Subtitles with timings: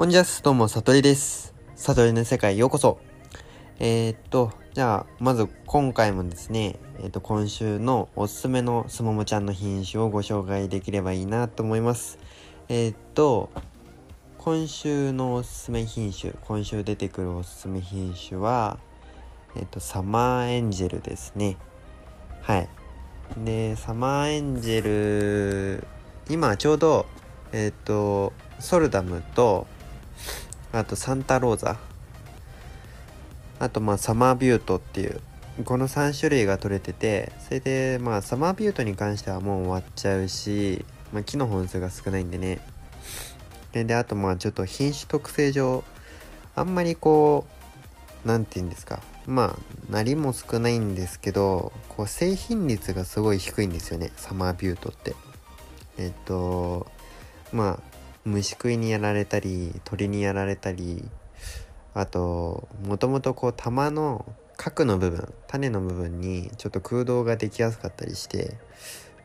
[0.00, 1.52] こんにちは、どうも、さとりです。
[1.76, 2.98] さとりの世界へようこそ。
[3.78, 12.18] えー、っと、じゃあ、まず今回もですね、えー、っと、今週のおすすめのすももちゃんの品種をご紹介できればいいなと思います。
[12.70, 13.50] えー、っと、
[14.38, 18.78] 今週のおすすめ品種、今週出てくるおすすめ品種は、
[19.54, 21.58] え、っと、サマーエンジェルですね。
[22.40, 22.68] はい。
[23.36, 25.86] で、サマーエンジェル、
[26.30, 27.04] 今ちょうど、
[27.52, 29.66] えっ、と、ソルダムと、
[30.72, 31.78] あとサンタローザ、
[33.58, 35.20] あとまあサマービュートっていう、
[35.64, 42.60] この3種類が取れてて、それでまあサマービュートに関してはもう終わっちゃうし、まあ木の本数が少ないんでね。
[43.72, 45.84] で、であとまあちょっと品種特性上、
[46.54, 47.46] あんまりこ
[48.24, 49.02] う、なんて言うんですか。
[49.26, 55.14] まあ、なりも少ないんですけど、こう製品率がすごい低いんですよね、サマービュートって。
[55.98, 56.86] えっと、
[57.52, 57.89] まあ、
[58.24, 61.08] 虫食いにやられたり、鳥にやられたり、
[61.94, 64.24] あと、もともとこう玉の
[64.56, 68.58] 核の部分、種の部分にちょっと空洞ができやすかったりして、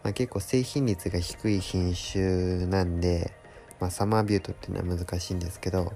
[0.02, 3.34] まあ、結構製品率が低い品種なんで、
[3.80, 5.94] まあ、サマービュートっていうのは難しいんですけど、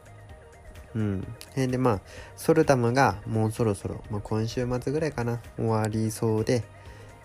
[0.96, 1.28] うん。
[1.56, 2.02] で、まあ、
[2.36, 6.64] ソルダムがもうそろそろ、まあ、今週末ぐらいかな、終わりそうで、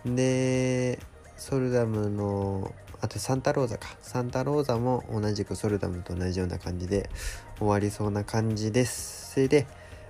[0.05, 0.99] で、
[1.37, 2.73] ソルダムの、
[3.05, 3.99] あとサンタローザか。
[4.01, 7.11] サンタローザも同じくソルダムと同じような感じで
[7.59, 9.35] 終わりそうな感じです。
[9.35, 9.67] それで、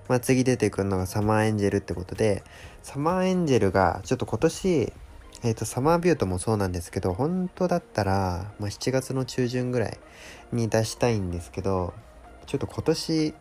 [0.07, 2.45] まあ、次出てくるのがサマーエンジェルってことで、
[2.85, 4.93] サマーエンジェルがちょっと今年、
[5.43, 9.99] えっ、と、サマービュートもそうなんですけど、本当だったら、まあ、7月の中旬ぐらい
[10.53, 11.95] に出したいんですけど、
[12.47, 13.35] ちょっと今年、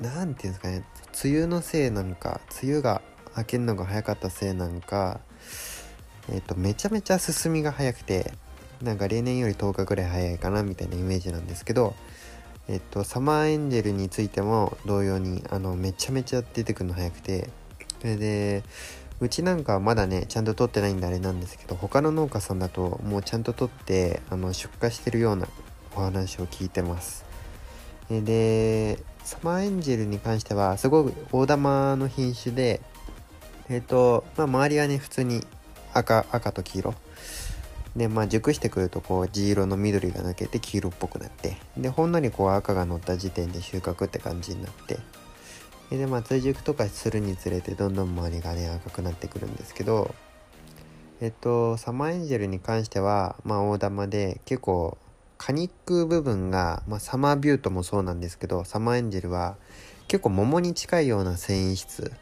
[0.00, 0.84] なんていうんですかね、
[1.22, 3.02] 梅雨のせいなんか、梅雨が
[3.36, 5.20] 明けるのが早かったせいなんか、
[6.32, 8.32] えっ、と、めちゃめちゃ進みが早くて、
[8.82, 11.94] なんか例年より10日ぐらい早いかなみたいなイメージなんですけど、
[12.68, 17.48] えっ、と、サマーエンジェルについても同様に、あの、めちゃめちゃ出てくるの早くて、
[18.00, 18.64] それで、
[19.20, 25.46] うちなんかはまだね、ちゃんと取ってないんであれなんですけど、他の農家さんだともうちゃんと取って、あの、出荷してるような
[25.94, 27.24] お話を聞いてます。
[28.10, 32.80] で、サマーエンジェルに関しては、すごく大玉の品種で、
[33.68, 35.44] えっ、と、まあ、周りはね、普通に
[35.94, 36.94] 赤、赤と黄色。
[37.96, 44.98] で、まあ、熟してくると、こう、地色の緑が抜けて黄色っぽくなって、で、ほんのりこう、赤が乗った時点で収穫って感じになって、
[45.96, 50.14] で、まあ、追熟とかするにつれて、どんどん周りがね、赤くなってくるんですけど、
[51.22, 54.98] えっと、サマーエンジェルに関しては、まあ、大玉で、結構、
[55.38, 59.56] 果肉部分が、まあ、サマービュートもそうなんですけど、サマーエンジェルは、
[60.06, 62.12] 結構桃に近いような繊維質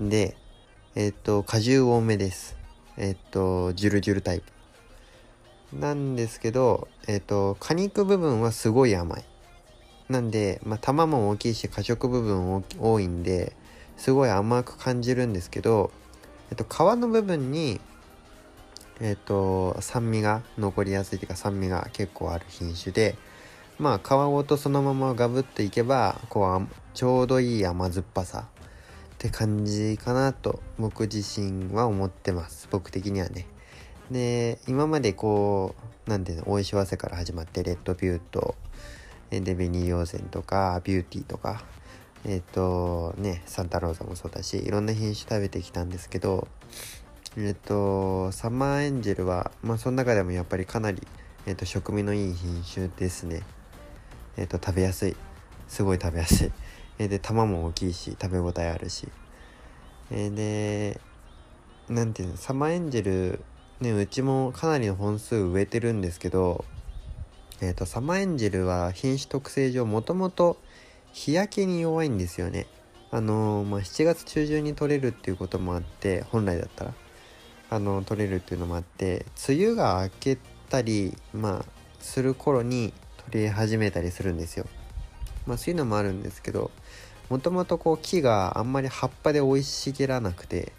[0.00, 0.36] で、
[0.94, 2.56] えっと、果汁多めです。
[2.96, 4.61] えっと、ジュルジュルタイプ。
[5.72, 9.24] なんですけど、えっと、果肉部分はすごい甘い。
[10.08, 13.56] なんで、まあ、玉も大きいし、果食部分多いんで、
[13.96, 15.90] すごい甘く感じるんですけど、
[16.50, 16.68] えっと、皮
[16.98, 17.80] の部分に、
[19.00, 23.16] えっと、酸味が残りやすいというか、酸味が結構ある品種で、
[23.78, 28.44] まあ、皮ごとそのままガブっていけば、こう、ちょうどいい甘酸っぱさ
[29.14, 32.68] って感じかなと、僕自身は思ってます。
[32.70, 33.46] 僕的にはね。
[34.12, 35.74] で、今までこ
[36.06, 38.54] う、なんていうの、大石早生から始まって、レッドビュート、
[39.30, 41.64] えで、ベニーヨーゼンとか、ビューティーとか、
[42.24, 46.46] えっ、と、ね、サンタローザもそうだし、いろんな品種食べてきたんですけど、
[47.36, 51.00] えっ、と、サマーエンジェルは、まあ、その中でもやっぱりかなり、
[51.46, 53.42] えっ、と、食味のいい品種ですね。
[54.36, 55.16] えっ、と、食べやすい。
[55.68, 56.52] すごい食べやすい。
[56.98, 59.08] えで、玉も大きいし、食べ応えあるし。
[60.10, 61.00] えで、
[61.88, 63.44] なんていうの、サマーエンジェル、
[63.82, 66.64] ね、うちもかなりの本数植えてるんですけど、
[67.60, 70.56] えっ、と、サマエンジェルは品種特性上、もともと
[71.12, 72.66] 日焼けに弱いんですよね。
[73.10, 76.94] あのーまあ、7月中旬に取れるっていうこともあって、本来だったら、
[77.70, 80.38] あの取れるっていうのもあって、梅雨が明け
[80.70, 81.64] たり、まあ、
[81.98, 82.94] する頃に
[83.30, 84.66] 取り始めたりするんですよ。
[85.46, 86.70] まあ、そういうのもあるんですけど、
[87.30, 90.72] もともとこう木があんまり葉っぱで生い茂らなくて、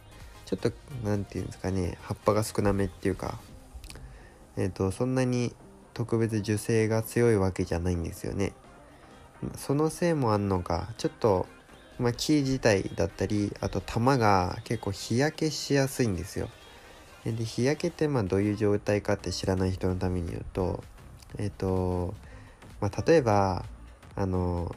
[0.46, 0.72] ちょっと、
[1.04, 3.40] なんていうんですかね、葉っぱが少なめっていうか、
[4.58, 5.54] えっ、と、そんなに
[5.94, 8.54] 特別樹勢が強いわけじゃないんですよね。
[9.58, 11.48] そのせいもあんのか、ちょっと、
[12.00, 16.50] まあ、木自体だったり、あと玉が結構日焼けしやすいんですよ。
[17.24, 20.84] で、日焼けってまあどういう状態かって知らない人のために言うと、
[21.38, 22.14] えっ、と、
[22.82, 23.66] まあ、例えば、
[24.16, 24.76] あの、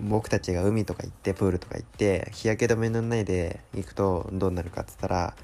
[0.00, 5.34] 僕たちが海とか行って、プールとか行って、日焼け止め塗んないで行くとどうなるかっつったら、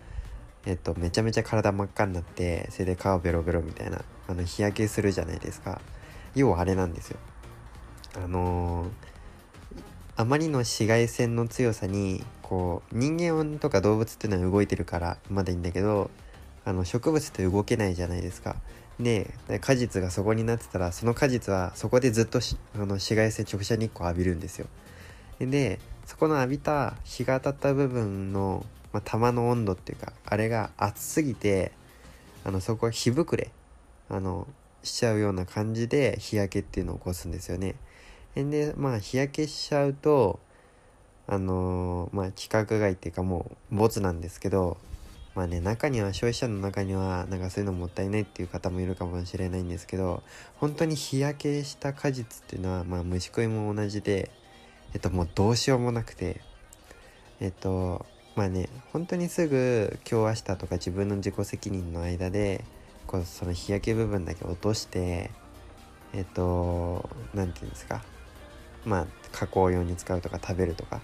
[0.67, 5.81] えっと、めちゃめちゃ体真っ赤になって、それで顔ベロベロみたいな、あの、日焼けするじゃないですか。
[6.35, 7.19] 要はあれなんですよ。
[8.17, 8.89] あのー、
[10.17, 16.11] あまりの紫外線の強さにこう人間とか動物っていうのは動いてるからまだいいんだけど
[16.65, 18.57] あの植物って動けないじゃないですか。
[19.01, 22.39] で果実がそこになってたらその果実はそこでずっと
[22.75, 24.67] あの紫外線直射日光浴びるんですよ。
[25.41, 31.73] でそこの浴びた日が当たった部分の、まあ、玉の温度っていうかあれが熱すぎて
[32.45, 33.51] あのそこは火膨れ
[34.11, 34.47] あの
[34.83, 37.75] しちゃうような感じで日焼けっていうのを起こすんですよね。
[38.37, 40.39] でまあ日焼けしちゃうと
[41.27, 44.77] あのー、まあ規格外っていうかもうボツなんですけど
[45.35, 50.23] まあね中には消費者の中にはなんかそういうのもったいないっていう方もいるかもしれないんですけど
[50.57, 54.31] 本当に日焼けした果実っていうのはまあ虫食いも同じで
[54.95, 56.41] えっともうどうしようもなくて
[57.41, 62.65] えっとまあね本当にすぐ今日明日とか自分の自己責任の間で
[63.09, 65.31] こうその日焼け部分だけ落として
[66.13, 68.05] えっと何て言うんですか
[68.85, 71.01] まあ加工用に使うとか食べるとか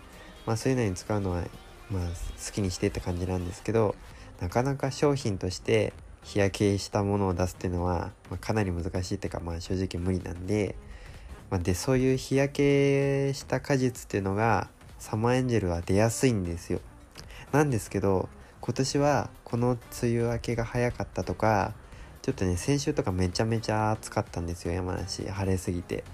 [0.47, 1.43] まあそういうのに使うのは
[1.91, 3.97] まあ好きにしてって感じなんですけど
[4.41, 5.93] なかなか商品として
[6.23, 10.75] 日焼けしたものを出すっていうのは、まあ、かなり難しいっていうかまあ正直無理なんで、
[11.51, 16.81] まあ、でそういう日焼けした果実っていうのがサマーエンジェルは出やすいんですよ。
[17.53, 18.29] なんですけど
[18.61, 21.75] 今年はこの梅雨明けが早かったとか
[22.23, 25.29] ちょっとね先週とかめちゃめちゃ暑かったんですよ山梨。
[25.29, 26.05] 晴れすぎて。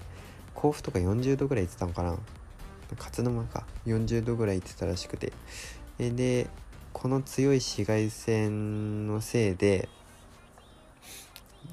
[0.55, 2.17] 甲府とか40度ぐらい行ってたのかな。
[2.97, 3.65] 勝沼か。
[3.85, 5.33] 40度ぐらい行ってたらしくて。
[5.99, 6.47] で
[6.99, 9.87] この強い紫外線のせいで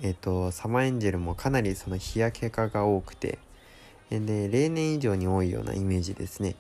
[0.03, 3.39] えっとサマーエンジェルもかなりその日焼け化が多くて
[4.11, 6.57] で例年以上に多いようなイメージですね。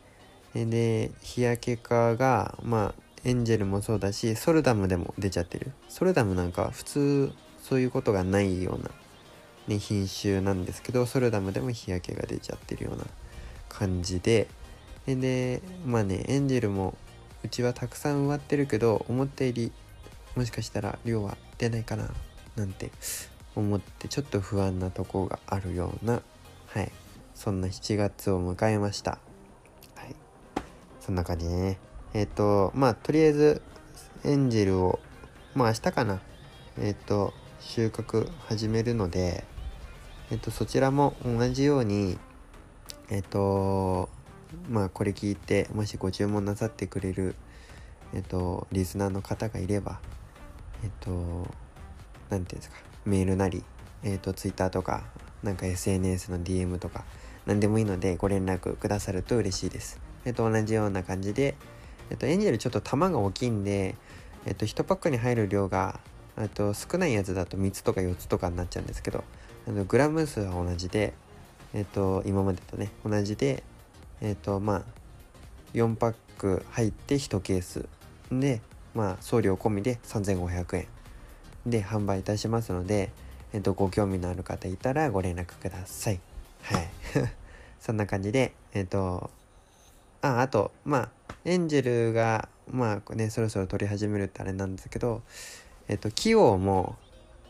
[0.54, 5.72] で日焼け化がまあエンジェルもそうだしソルダムでも出ちゃってる。
[5.90, 8.90] ソルダムなんか普通そういうことがないような、
[9.68, 13.04] ね、品種なんですけどソルダムでも日焼けが出ちゃってるような
[13.68, 14.48] 感じで
[15.06, 16.94] でまあねエンジェルも
[17.44, 19.70] うちはたくさん植わってるけど思ったより
[20.34, 22.10] もしかしたら量は出ないかな
[22.56, 22.90] なんて
[23.54, 26.22] 思ってちょっと不安なとこがあるような
[26.74, 26.90] はい。
[27.36, 29.12] そんな7月を迎えました。
[29.94, 30.16] はい。
[31.00, 31.78] そんな感じでね。
[32.14, 33.62] えっ、ー、とまあとりあえず
[34.24, 34.98] エンジェルを
[35.54, 36.20] まあ明日かな。
[36.80, 39.44] えっ、ー、と収穫始めるので
[40.32, 42.18] えっ、ー、とそちらも同じように
[43.08, 44.08] えっ、と
[44.68, 47.34] まあこれ聞いてもしご注文なさってくれる
[48.14, 50.00] えっ、とリスナーの方がいれば
[50.82, 51.46] えっ、と何て
[52.30, 53.64] 言うんですかメールなり
[54.02, 55.04] えっ、と Twitter とか
[55.42, 57.04] なんか SNS の DM とか
[57.46, 60.00] 何でもいいのでご連絡くださると嬉しいです。
[60.24, 61.54] えっ、と同じような感じで
[62.10, 63.94] えっと、エンジェルちょっと玉が大きいんで、
[64.46, 66.00] えっと、1パックに入る量が、
[66.38, 69.24] えっと、少ないやつだと3つとか4つとかになっちゃうんですけど、
[69.66, 71.14] あのグラム数は同じで、
[71.72, 73.62] えっと、今までとね、同じで、
[74.20, 74.82] えっと、まあ、
[75.74, 77.86] 4パック入って1ケース
[78.30, 78.60] で、
[78.94, 80.86] まあ、送料込みで3500円
[81.66, 83.10] で販売いたしますので、
[83.52, 86.20] えっと、ご興味のある方いたらご連絡ください。
[86.62, 86.88] はい。
[87.80, 89.30] そんな感じで、えっと、
[90.22, 95.22] あ、あと、まあ、エンジェルが、まあね、そろそろ撮り始めるってあれなんですけど、
[95.88, 96.96] えっと、キヨも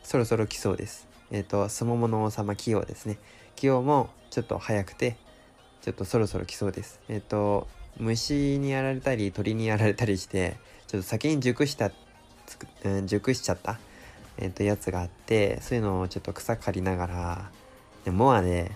[0.03, 1.07] そろそろ来そうです。
[1.31, 3.17] えっと、スモモの王様キヨですね。
[3.55, 5.17] キヨもちょっと早くて、
[5.85, 6.99] ちょっとそろそろ来そうです。
[7.09, 11.91] えっと、虫にやられたり、鳥にやられたりして、ちょっと先に熟した、
[12.85, 13.77] うん、熟しちゃった、
[14.39, 17.51] えっと、やつがあって、そういうのをちょっと草刈りながら、
[18.03, 18.71] でモアで、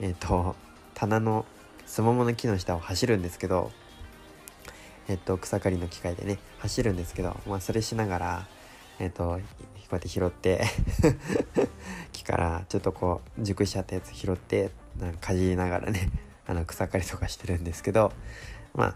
[0.00, 0.56] えっと、
[0.94, 1.46] 棚の
[1.86, 3.70] スモモの木の下を走るんですけど、
[5.06, 8.48] えっと、草刈りの機械でね、走るんですけど、まあ、それしながら、
[8.98, 9.38] えっと、こう
[9.92, 10.64] やって拾って
[12.10, 16.10] 木からちょっとこう、熟しちゃったやつ拾って、なんかかじりながらね、
[16.48, 18.10] あの、草刈りとかしてるんですけど、
[18.74, 18.94] まあ、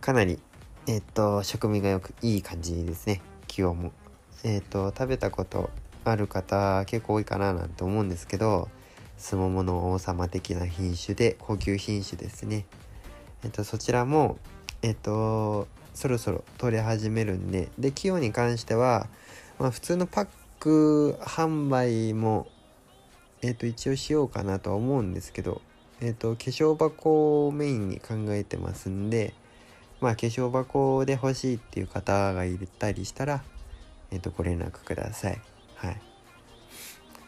[0.00, 0.40] かなり、
[0.88, 3.92] えっと、食味がよく、いい感じですね、木をも。
[4.42, 5.70] えっと、食べたこと
[6.04, 8.68] ある方結構多いかななんて思うんですけど、
[9.18, 12.64] スモモの王様的な品種で高級品種ですね。
[13.44, 14.38] えっと、そちらも、
[14.80, 19.08] えっと、そろそろ取り始めるんで、で、企業に関しては、
[19.58, 22.48] まあ、普通のパック販売も、
[23.42, 25.60] えっと、一応しようかなとは思うんですけど、
[26.00, 29.34] えっと、化粧箱をメインに考えてますんで、
[30.00, 33.42] まあ、化粧箱で欲しいっていう方がいたりしたら、
[34.10, 35.40] えっと、ご連絡ください。
[35.76, 36.00] はい。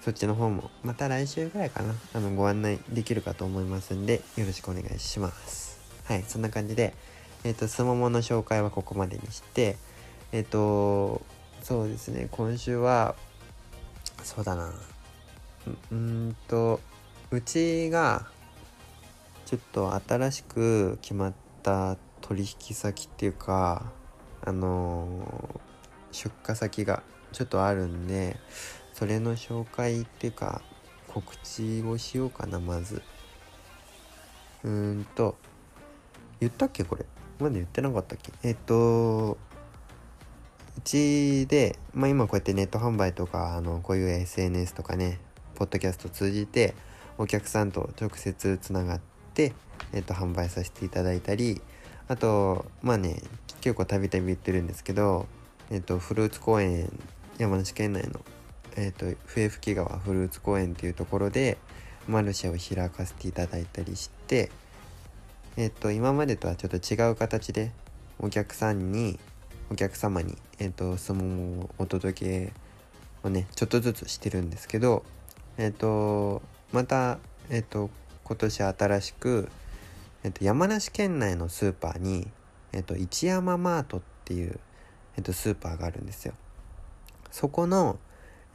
[0.00, 5.78] そっちの方もまた来週ぐらいかな、あの、ご案内できるかと思いますんで、よろしくお願いします。
[6.04, 6.94] はい、そんな感じで、
[7.44, 9.76] えっ、ー、と、すももの紹介はここまでにして、
[10.32, 11.22] えっ、と、
[11.62, 13.14] そうですね、今週は、
[14.24, 14.72] そうだな、
[15.92, 16.80] うんと、
[17.30, 18.26] うちが、
[19.52, 23.92] ちょっと新しく決まった取引先っていうか
[24.42, 25.60] あの、
[26.10, 28.38] 出荷先がちょっとあるんで
[28.94, 30.62] それの紹介っていうか
[31.06, 33.02] 告知をしようかなまず。
[34.64, 35.36] うーんと
[36.40, 37.04] 言ったっけこれ？
[37.38, 38.32] まだ言ってなかったっけ？
[38.42, 45.20] えっとうちで、まあ、今こうやってネット販売とかあのこういう SNS とかね
[45.56, 46.74] ポッドキャスト通じて
[47.18, 49.11] お客さんと直接つながって、
[49.92, 51.60] えっと、販売させていただいたり
[52.08, 53.22] あとまあね
[53.60, 55.26] 結構たびたび言ってるんですけど、
[55.70, 56.90] えっと、フルーツ公園
[57.38, 58.20] 山梨県内の、
[58.76, 61.58] えっと、笛吹川フルーツ公園っていうところで
[62.08, 64.50] マルシェを開かせていただいたりして
[65.56, 67.72] えっと今までとはちょっと違う形で
[68.18, 69.18] お客さんに
[69.70, 72.52] お客様に、えっと、相撲をお届け
[73.22, 75.04] をねちょっとずつしてるんですけど
[75.56, 77.18] えっとまた
[77.50, 77.90] えっと
[78.32, 79.50] 今年新しく、
[80.24, 82.28] えっと、山梨県内のスーパーに、
[82.72, 84.58] えっと、一山マートっていう、
[85.18, 86.32] えっと、スーパーがあるんですよ。
[87.30, 87.98] そこの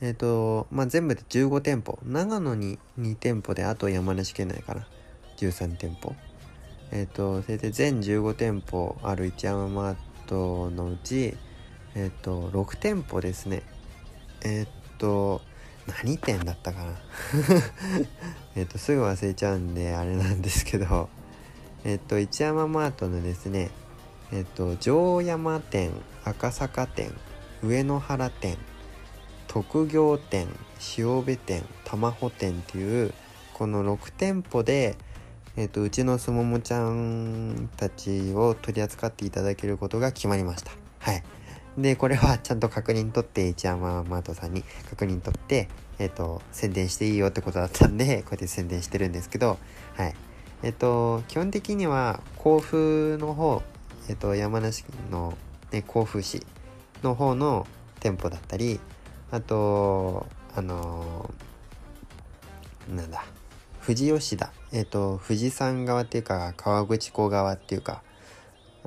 [0.01, 1.99] えっ、とまあ全部で15店舗。
[2.03, 4.87] 長野に2店舗であと山梨県内かな。
[5.37, 6.15] 13店舗。
[6.91, 11.35] えっ、とそれで全15店舗ある一山マートのうち
[11.93, 13.61] えっ、と6店舗ですね。
[14.43, 15.41] えっ、と
[15.87, 16.93] 何店だったかな？
[18.55, 21.09] えっとすぐ忘れちゃうんであれなんですけど。
[21.85, 23.69] えっと一山マートのですね
[24.33, 25.91] えっと城山店
[26.25, 27.13] 赤坂店
[27.63, 28.57] 上野原店
[29.47, 30.47] 特業店
[30.97, 33.13] 塩部店玉穂店っていう
[33.53, 34.97] この6店舗で、
[35.55, 40.71] えっとうちのすももちゃんたちを取り扱っていただけることが決まりました。
[40.99, 41.23] はい。
[41.77, 45.69] で、これはちゃんと確認取って、一山マートさんに確認取って、
[45.99, 49.59] えっ、ー、と、宣伝していいよってことだったんで、 こうやって宣伝してるんですけど、
[49.95, 50.15] はい。
[50.63, 53.61] えっ、ー、と、基本的には、甲府の方、
[54.09, 55.37] えっ、ー、と、山梨の、
[55.71, 56.43] ね、甲府市
[57.03, 57.67] の方の
[57.99, 58.79] 店舗だったり、
[59.29, 61.31] あと、あの
[62.89, 63.23] なんだ、
[63.85, 68.01] 富士吉田、えっ、と、富士山側っていうか、川口湖側っていうか、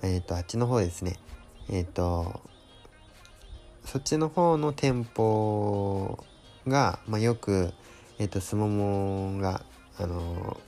[0.03, 1.19] えっ、と、あっちの方ですね。
[1.69, 2.41] えっ、と、
[3.91, 6.25] そっちの方の店舗
[6.69, 7.73] が、まあ、よく、
[8.21, 9.65] えっ、ー、と、すももが、
[9.99, 10.61] あの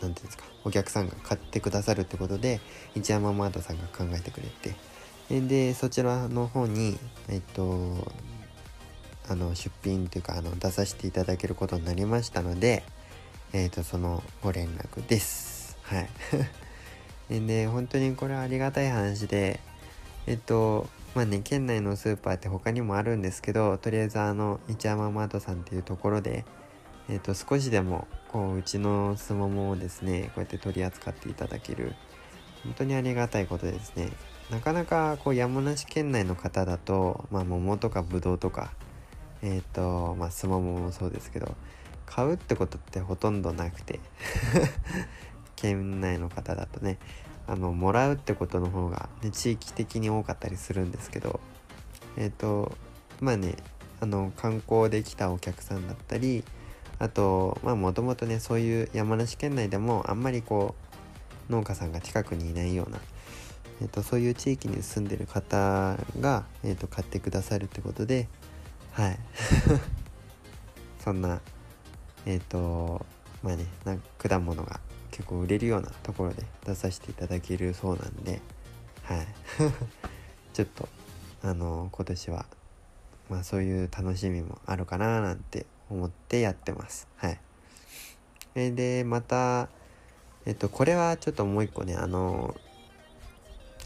[0.00, 2.60] ー、なんていうんですか、お客さんが買ってくださるってことで、
[2.94, 4.76] 一山マートさんが考えてくれて、
[5.40, 6.98] で、そちらの方に、
[7.30, 8.12] えっ、ー、と、
[9.30, 12.82] あの、出品というか、あの、出させていただけることになりましたので、
[13.54, 15.78] えっ、と、そのご連絡です。
[15.84, 16.08] はい。
[17.46, 19.58] で、本当にこれはありがたい話で、
[20.26, 26.46] えっと、まあね、県内のスーパーって他にもあるんですけど、とりあえずあの、一山マートさんっていうところで、
[27.10, 31.94] えっ、ー、と、少しでも、こう、うちのすももをですね、こうやって取り扱っていただける、
[32.64, 34.08] 本当にありがたいことですね。
[34.50, 38.72] なかなか、こう、山梨県内の方だと、まあ、桃とかぶどうとか、
[39.42, 41.54] えっ、ー、と、まあ、すもももそうですけど、
[42.06, 43.98] 買うってことってほとんどなくて
[45.56, 46.98] 県内の方だとね、
[47.46, 51.40] あのもらうってことの方が、ね、地域的に多かったりするんですけど
[52.16, 52.72] えっ、ー、と
[53.20, 53.56] まあね
[54.00, 56.44] あの観光で来たお客さんだったり
[56.98, 60.74] あとまあもともとねそういう山梨県内でもあんまりこ
[61.48, 62.98] う農家さんが近くにいないような、
[63.80, 68.28] えーと、そういう地域に住んでる方が、えーと、買ってくださるってことで
[68.92, 69.18] はい。
[71.04, 71.40] そんな
[72.26, 73.04] えっ、ー、と
[73.42, 74.80] まあねな果物が
[75.12, 78.40] 結構売れるようなところで出させていただけるそうなんで
[79.04, 79.26] はい。
[80.52, 80.88] ちょっと
[81.42, 82.46] あの今年は
[83.30, 87.06] まあそういう楽しみもあるかななんて思ってやってます。
[87.16, 87.40] はい。
[88.54, 89.68] えでまた
[90.44, 92.54] えっとこれはちょっともう一個ねあの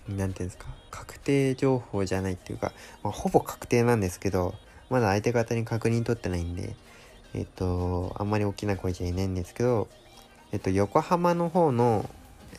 [0.08, 4.54] 何て言うんですか確定情報じゃないっていうか、まあ、ほぼ確定なんですけど
[4.88, 6.76] まだ相手方に確認取ってないんで
[7.34, 9.88] えっとあんまり大きな声じゃいないんですけど
[10.52, 12.08] えっと、横浜の方の、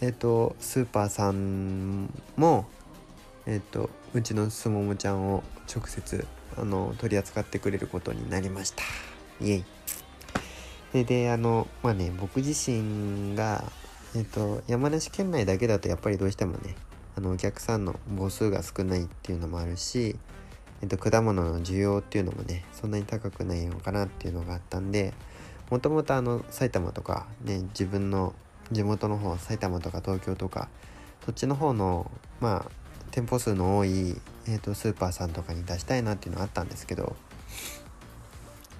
[0.01, 2.65] えっと、スーパーさんも、
[3.45, 6.27] えっと、うちのすももちゃんを直接
[6.57, 8.83] あの取り扱ってくれることになりました。
[9.41, 9.63] イエイ。
[10.93, 13.63] でであのまあね僕自身が
[14.15, 16.75] えっと山梨県内だけだとやっぱりどうしてもね
[17.17, 20.15] あのお客さんの母数が少ないっていうのもあるし、
[20.81, 25.13] えっと、果物の需要っていうのもねそんなに高くないのかなっていうのがあったんで
[25.69, 28.33] もともとあの埼玉とかね自分の
[28.71, 30.69] 地元の方埼玉とか東京とか
[31.25, 32.09] そっちの方の
[32.39, 32.71] まあ
[33.11, 37.15] 店舗数の多い、えーと、スーパーさんとかに出したいなっていうのはあったんですけど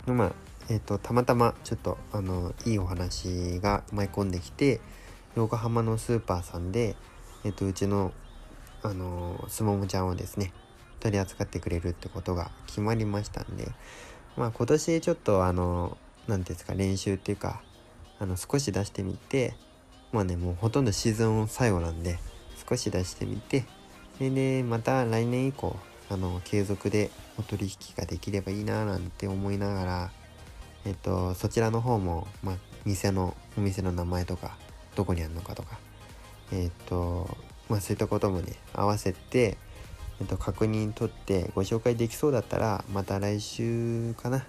[0.06, 0.32] まあ
[0.70, 4.82] えーと、たまたまちょっとあのいいお話が舞い込んできて、
[5.36, 6.98] 横浜のスーパーさんで、
[7.46, 8.12] えっと、うちの、
[8.84, 10.54] あのすももちゃんをですね
[11.00, 13.70] 取り扱ってくれるってことが決まりましたんで
[14.36, 15.98] まあ今年ちょっとあの
[16.28, 17.62] 何ていうんですか練習っていうか
[18.20, 19.56] あの少し出してみて
[20.12, 22.20] まあねもうほとんどシーズン最後なんで
[22.70, 23.66] 少し出してみて
[24.20, 25.78] ででまた来年以降
[26.10, 30.12] あの継続でお取引ができればいいななんて思いながら
[30.86, 32.56] えっとそちらの方も、まあ、
[32.86, 34.58] 店のお店の名前とか
[34.96, 35.78] どこにあるのかとか
[36.52, 37.38] えっと
[37.70, 39.58] まあそういったこともね合わせて
[40.20, 44.46] えっと、確認取ってご紹介できそうだったらまた来週かな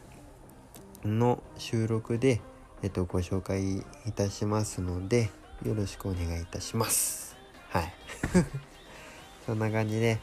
[1.05, 2.40] の収録で、
[2.83, 5.31] えっと、ご紹介いたしますので
[5.64, 7.37] よろしくお願いいたします。
[7.71, 7.95] はい。
[9.47, 10.19] そんな感じで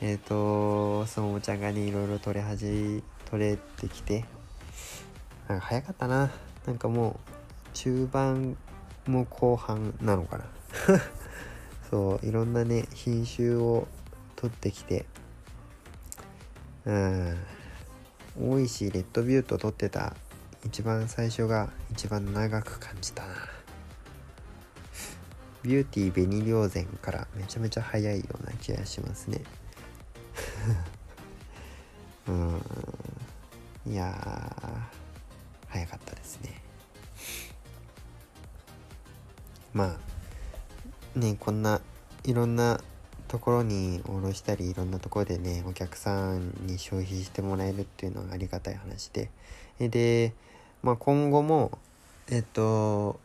[0.00, 4.24] えっ、とそのお茶がねいろいろ取れ始取れてきて
[5.48, 6.30] なんか早かったな。
[6.66, 7.30] なんかもう
[7.74, 8.56] 中盤
[9.06, 10.44] も後半なのかな。
[11.90, 13.86] そういろんなね品種を
[14.34, 15.06] 取ってきて
[16.84, 17.36] うん。
[18.38, 20.14] 大石レッドビュート撮ってた
[20.64, 23.34] 一番最初が一番長く感じたな。
[25.62, 29.40] ビューティー紅稜線からめちゃめちゃ早いような気がしますね。
[32.28, 32.62] うん。
[33.86, 34.12] いや
[35.68, 36.62] 早かったですね。
[39.72, 39.96] ま
[41.16, 41.80] あねこんな
[42.24, 42.80] いろんな
[43.28, 49.30] ところに卸したりいろんなところでねお客さんに消費してもらえるっていうのはありがたい話で。
[49.80, 50.32] で、
[50.82, 51.78] まあ、今後も
[52.28, 53.18] えっと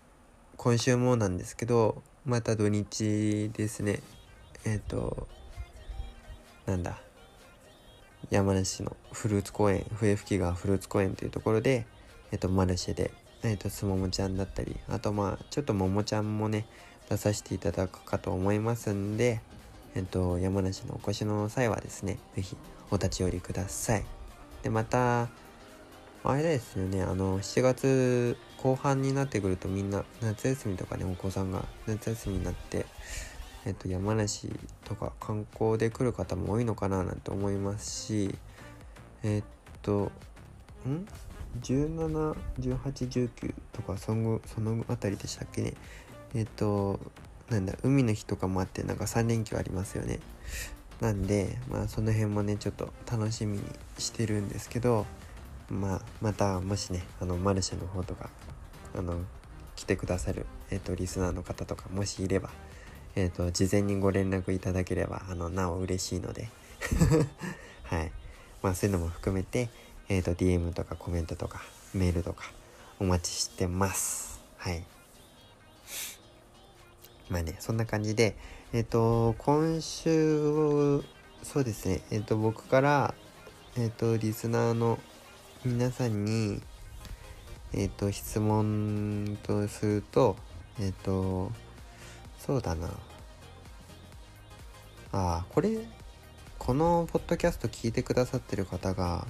[0.57, 4.01] 今週もなんですけどまた土日ですね。
[4.65, 5.27] えっと
[6.65, 6.99] なんだ
[8.29, 11.85] 山梨のフルーツ公園笛吹川フルーツ公園というところで
[12.31, 13.11] えっとマルシェで
[13.43, 16.65] えっとすももちゃんだったりあとまあちょっとももちゃんもね
[17.09, 19.41] 出させていただくかと思いますんで
[19.93, 22.57] えっと、山梨のお越しの際はですね、是非
[22.91, 24.05] お立ち寄りください。
[24.63, 25.29] で、また、
[26.23, 32.85] あれですよね、あの、7月後半になってくるとみんな夏休みとかね、お子さんが夏休みになって、
[33.65, 34.49] えっと、山梨
[34.85, 38.35] とか観光で来る方も多いのかななんて思いますし、
[39.23, 39.43] えっ
[39.81, 40.11] と、
[40.87, 41.05] ん
[41.61, 45.73] ?17、18、19とかその、そのあたりでしたっけね。
[46.33, 46.99] えっと、
[47.51, 50.19] なんだ海の日とかもあってなんか3連休ありますよね。
[51.01, 53.63] なんでまあその辺もねちょっと楽しみに
[53.97, 55.05] してるんですけど
[55.69, 58.29] まあまたもしねあのマルシェの方とか
[58.95, 59.15] あの
[59.75, 62.51] 来てくださる、えーと、リスナーの方とかもしいれば、
[63.15, 66.49] えーと、事前にご連絡いただければあのなお嬉しいので。
[67.83, 68.11] はい。
[68.61, 69.69] まあそういうのも含めて、
[70.07, 71.61] えーと DM とかコメントとか
[71.93, 72.51] メールとか
[72.99, 74.39] お待ちしてます。
[74.57, 74.83] はい。
[77.31, 78.35] まあね、そんな感じで、
[78.73, 81.01] えっ、ー、と、今週、
[81.43, 83.13] そうですね、えっ、ー、と、僕から、
[83.77, 84.99] えっ、ー、と、リスナーの
[85.63, 86.61] 皆さんに、
[87.71, 90.35] えっ、と、質問とすると、
[90.77, 91.53] えっ、と、
[92.37, 92.89] そうだな。
[95.13, 95.77] あ、これ、
[96.59, 99.25] このポッドキャスト聞いてくださってる方が、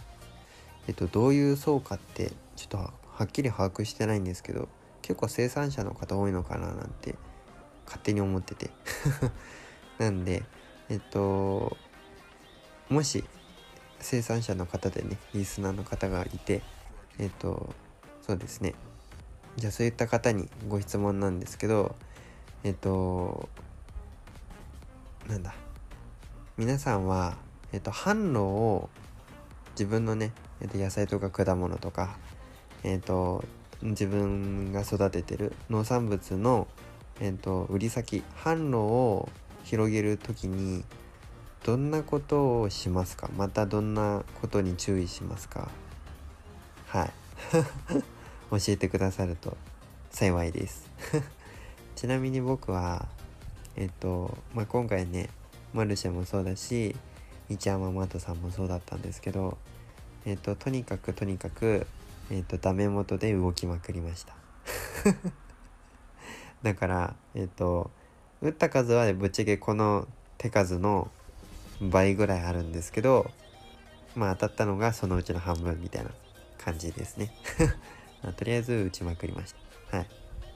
[0.88, 2.94] えっと、どういう層かって、ちょっとは
[3.26, 4.70] っきり把握してないんですけど、
[5.04, 7.14] 結構生産者の方多いのかななんて
[7.92, 8.70] 勝手に思ってて。
[10.00, 10.44] なんで
[10.88, 11.78] えっと
[12.90, 13.24] もし
[14.00, 16.62] 生産者の方でねリスナーの方がいて
[17.20, 17.76] えっと
[18.22, 18.76] そうですね。
[19.58, 21.96] じゃあそういった方にご質問なんですけど
[22.64, 23.50] えっと
[25.28, 25.54] なんだ。
[26.58, 27.36] 皆さんは
[27.74, 28.90] えっと販路を
[29.72, 32.18] 自分のね、えっと、野菜とか果物とか
[32.84, 33.44] えっと
[33.82, 36.68] 自分が育ててる農産物の
[37.22, 39.30] えっ、ー、と売り先販路を
[39.64, 40.84] 広げる時に
[41.64, 43.30] どんなことをしますか？
[43.38, 45.70] またどんなことに注意しますか？
[46.88, 47.12] はい。
[48.52, 49.56] 教えてくださると
[50.10, 50.90] 幸いです。
[51.96, 53.08] ちなみに僕は
[53.76, 55.30] えっ、と、まあ、今回ね
[55.74, 56.96] マルシェもそうだし
[57.48, 59.58] 一山マトさんもそうだったんですけど
[60.26, 61.86] えっ、ととにかくとにかく
[62.32, 64.34] えっ、とダメ元で動きまくりました。
[66.64, 67.92] だからえっ、と
[68.42, 71.10] 打った数はぶっちゃけこの手数の
[71.82, 73.30] 倍ぐらいあるんですけど
[74.16, 76.12] まあ当たったのがそのうちの半分みたいな
[76.64, 77.32] 感じですね。
[78.38, 79.54] とりあえず打ちまくりまし
[79.90, 79.98] た。
[79.98, 80.08] はい。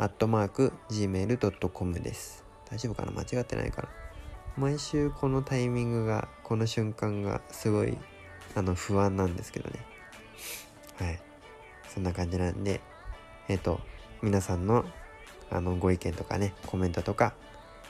[0.00, 2.42] アットマーク gmail.com です。
[2.70, 3.12] 大丈夫かな？
[3.12, 3.88] 間違ってないかな
[4.56, 7.98] 毎週このタイミングがこの瞬間がすごい
[8.54, 9.84] あの不安なんですけどね。
[10.96, 11.20] はい。
[11.86, 12.80] そんな感じなんで
[13.48, 13.78] えっ、ー、と
[14.22, 14.86] 皆さんの
[15.50, 17.34] あのご意見とかねコメントとか、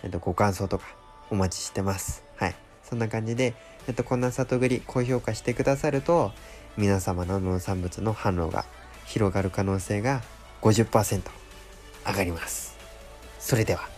[0.03, 0.87] えっ、ー、とご感想とか
[1.31, 2.25] お待ちしてます。
[2.35, 2.57] はい。
[2.83, 3.55] そんな感じで
[3.87, 6.33] えっ、ー、とこんな里栗高評価してくださると
[6.77, 8.65] 皆様の農産物の反応が
[9.07, 10.23] 広がる可能性が
[10.61, 11.21] 50%
[12.07, 12.77] 上がります。
[13.39, 13.89] それでは。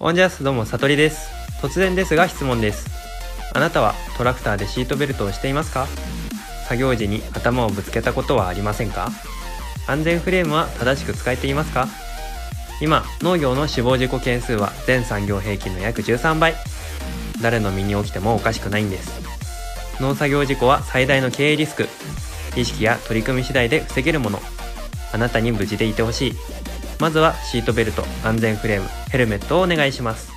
[0.00, 1.30] オンジャスどうも、さとりです。
[1.62, 2.90] 突然ですが質問です。
[3.54, 5.86] あなたはトラクターでシートベルトをしていますか？
[6.68, 9.10] 作業時に頭をぶつけたことはありませんか？
[9.86, 11.88] 安全フレームは正しく使えていますか？
[12.80, 16.54] 今、農業の死亡事故件数は全産業平均の約13倍。
[17.40, 19.22] 誰の身に起きてもおかしくないんです。
[20.00, 21.88] 農作業事故は最大の経営リスク。
[22.56, 24.40] 意識や取り組み次第で防げるもの。
[25.12, 26.32] あなたに無事でいてほしい。
[26.98, 30.33] まずはシートベルト、安全フレーム、ヘルメットをお願いします。